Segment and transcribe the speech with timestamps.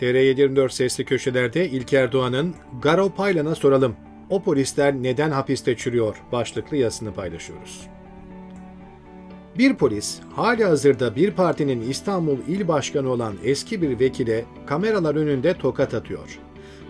[0.00, 3.96] TR724 sesli köşelerde İlker Doğan'ın Garo Paylan'a soralım.
[4.30, 7.86] O polisler neden hapiste çürüyor başlıklı yazısını paylaşıyoruz.
[9.58, 15.54] Bir polis, hali hazırda bir partinin İstanbul İl Başkanı olan eski bir vekile kameralar önünde
[15.54, 16.38] tokat atıyor.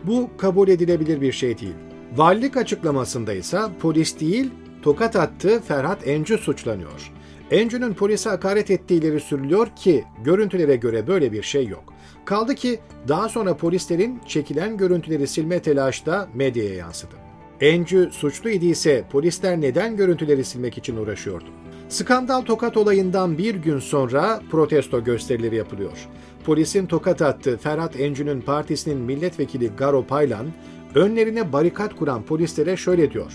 [0.05, 1.75] Bu kabul edilebilir bir şey değil.
[2.17, 4.51] Valilik açıklamasında ise polis değil,
[4.83, 7.13] tokat attığı Ferhat Encü suçlanıyor.
[7.51, 11.90] Encü'nün polise hakaret ettiği ileri sürülüyor ki görüntülere göre böyle bir şey yok.
[12.25, 17.15] Kaldı ki daha sonra polislerin çekilen görüntüleri silme telaşı da medyaya yansıdı.
[17.61, 21.45] Encü suçlu idiyse polisler neden görüntüleri silmek için uğraşıyordu?
[21.89, 26.09] Skandal tokat olayından bir gün sonra protesto gösterileri yapılıyor.
[26.45, 30.47] Polisin tokat attığı Ferhat Encü'nün partisinin milletvekili Garo Paylan,
[30.95, 33.33] önlerine barikat kuran polislere şöyle diyor.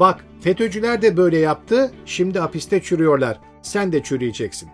[0.00, 3.40] Bak FETÖ'cüler de böyle yaptı, şimdi hapiste çürüyorlar.
[3.62, 4.68] Sen de çürüyeceksin.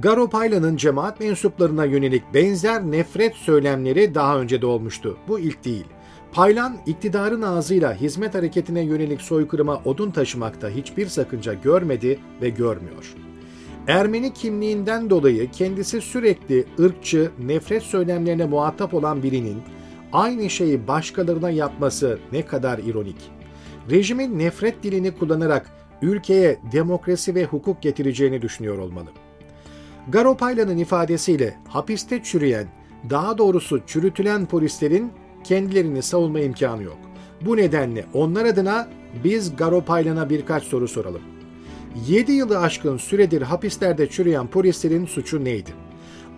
[0.00, 5.16] Garo Paylan'ın cemaat mensuplarına yönelik benzer nefret söylemleri daha önce de olmuştu.
[5.28, 5.84] Bu ilk değil.
[6.32, 13.14] Paylan, iktidarın ağzıyla hizmet hareketine yönelik soykırıma odun taşımakta hiçbir sakınca görmedi ve görmüyor.
[13.88, 19.62] Ermeni kimliğinden dolayı kendisi sürekli ırkçı, nefret söylemlerine muhatap olan birinin
[20.12, 23.30] aynı şeyi başkalarına yapması ne kadar ironik.
[23.90, 25.70] Rejimin nefret dilini kullanarak
[26.02, 29.08] ülkeye demokrasi ve hukuk getireceğini düşünüyor olmalı.
[30.08, 32.66] Garo Paylan'ın ifadesiyle hapiste çürüyen,
[33.10, 35.12] daha doğrusu çürütülen polislerin
[35.44, 36.98] kendilerini savunma imkanı yok.
[37.40, 38.88] Bu nedenle onlar adına
[39.24, 41.22] biz Garo Paylan'a birkaç soru soralım.
[42.08, 45.70] 7 yılı aşkın süredir hapislerde çürüyen polislerin suçu neydi?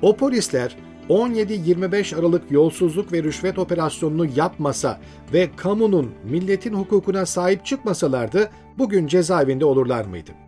[0.02, 0.76] O polisler
[1.08, 5.00] 17-25 Aralık yolsuzluk ve rüşvet operasyonunu yapmasa
[5.32, 10.47] ve kamunun, milletin hukukuna sahip çıkmasalardı bugün cezaevinde olurlar mıydı?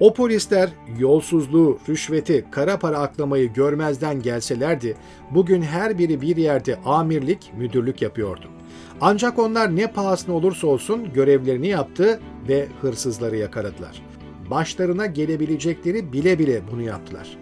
[0.00, 4.96] O polisler yolsuzluğu, rüşveti, kara para aklamayı görmezden gelselerdi,
[5.30, 8.46] bugün her biri bir yerde amirlik, müdürlük yapıyordu.
[9.00, 14.02] Ancak onlar ne pahasına olursa olsun görevlerini yaptı ve hırsızları yakaladılar.
[14.50, 17.38] Başlarına gelebilecekleri bile bile bunu yaptılar.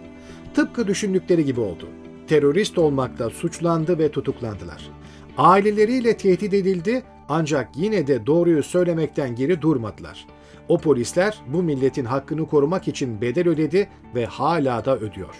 [0.53, 1.87] Tıpkı düşündükleri gibi oldu.
[2.27, 4.89] Terörist olmakla suçlandı ve tutuklandılar.
[5.37, 12.47] Aileleriyle tehdit edildi ancak yine de doğruyu söylemekten geri durmadılar.'' O polisler bu milletin hakkını
[12.47, 15.35] korumak için bedel ödedi ve hala da ödüyor.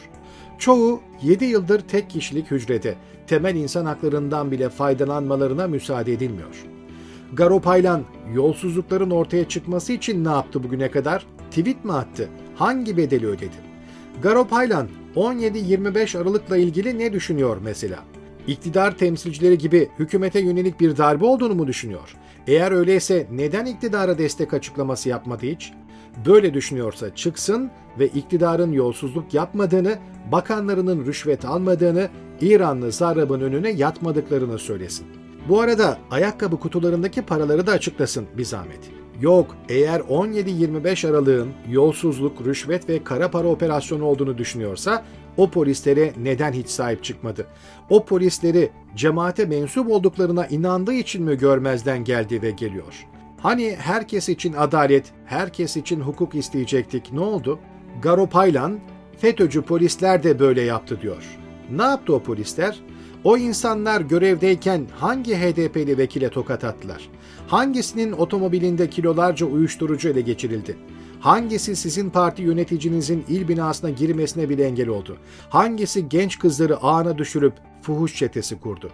[0.58, 2.96] Çoğu 7 yıldır tek kişilik hücrede
[3.28, 6.66] temel insan haklarından bile faydalanmalarına müsaade edilmiyor.
[7.34, 8.03] Garo Paylan
[8.34, 11.26] yolsuzlukların ortaya çıkması için ne yaptı bugüne kadar?
[11.52, 12.30] Tweet mi attı?
[12.56, 13.56] Hangi bedeli ödedi?
[14.22, 18.00] Garo Paylan 17-25 Aralık'la ilgili ne düşünüyor mesela?
[18.49, 22.15] İktidar temsilcileri gibi hükümete yönelik bir darbe olduğunu mu düşünüyor?
[22.47, 25.73] Eğer öyleyse neden iktidara destek açıklaması yapmadı hiç?
[26.25, 29.97] Böyle düşünüyorsa çıksın ve iktidarın yolsuzluk yapmadığını,
[30.31, 32.09] bakanlarının rüşvet almadığını,
[32.41, 35.07] İranlı Zarrab'ın önüne yatmadıklarını söylesin.
[35.49, 38.98] Bu arada ayakkabı kutularındaki paraları da açıklasın bir zahmet.
[39.22, 45.06] Yok, eğer 17-25 Aralık'ın yolsuzluk, rüşvet ve kara para operasyonu olduğunu düşünüyorsa
[45.38, 47.47] o polislere neden hiç sahip çıkmadı?
[47.90, 53.08] O polisleri cemaate mensup olduklarına inandığı için mi görmezden geldi ve geliyor?
[53.38, 57.59] Hani herkes için adalet, herkes için hukuk isteyecektik ne oldu?
[58.02, 58.79] Garo Paylan,
[59.18, 61.40] FETÖ'cü polisler de böyle yaptı diyor.
[61.72, 62.79] Ne yaptı o polisler?
[63.24, 67.09] O insanlar görevdeyken hangi HDP'li vekile tokat attılar?
[67.47, 70.78] Hangisinin otomobilinde kilolarca uyuşturucu ele geçirildi?
[71.19, 75.18] Hangisi sizin parti yöneticinizin il binasına girmesine bile engel oldu?
[75.50, 78.90] Hangisi genç kızları ağına düşürüp fuhuş çetesi kurdu?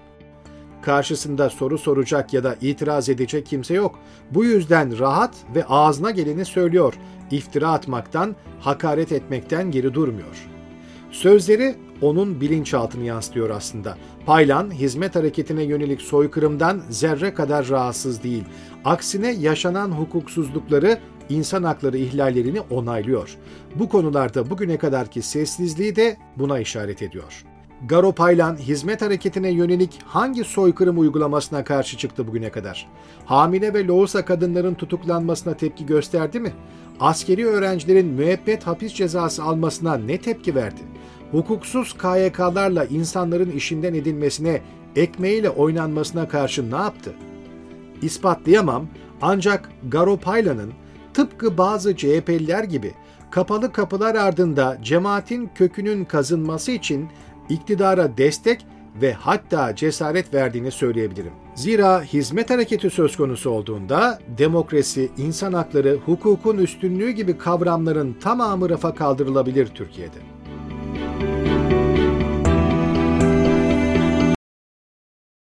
[0.82, 4.00] Karşısında soru soracak ya da itiraz edecek kimse yok.
[4.32, 6.94] Bu yüzden rahat ve ağzına geleni söylüyor.
[7.32, 10.55] İftira atmaktan, hakaret etmekten geri durmuyor.
[11.16, 13.98] Sözleri onun bilinçaltını yansıtıyor aslında.
[14.26, 18.44] Paylan, hizmet hareketine yönelik soykırımdan zerre kadar rahatsız değil.
[18.86, 21.00] Aksine yaşanan hukuksuzlukları
[21.30, 23.38] insan hakları ihlallerini onaylıyor.
[23.76, 27.46] Bu konularda bugüne kadarki sessizliği de buna işaret ediyor.
[27.88, 32.88] Garo Paylan hizmet hareketine yönelik hangi soykırım uygulamasına karşı çıktı bugüne kadar?
[33.26, 36.54] Hamile ve loğusa kadınların tutuklanmasına tepki gösterdi mi?
[37.00, 40.82] Askeri öğrencilerin müebbet hapis cezası almasına ne tepki verdi?
[41.32, 44.62] Hukuksuz KYK'larla insanların işinden edilmesine,
[44.96, 47.14] ekmeğiyle oynanmasına karşı ne yaptı?
[48.02, 48.88] İspatlayamam
[49.22, 50.74] ancak Garo Paylan'ın
[51.14, 52.94] tıpkı bazı CHP'liler gibi
[53.32, 57.10] kapalı kapılar ardında cemaatin kökünün kazınması için
[57.50, 58.66] iktidara destek
[59.02, 61.32] ve hatta cesaret verdiğini söyleyebilirim.
[61.56, 68.96] Zira hizmet hareketi söz konusu olduğunda demokrasi, insan hakları, hukukun üstünlüğü gibi kavramların tamamı rafa
[68.96, 70.35] kaldırılabilir Türkiye'de.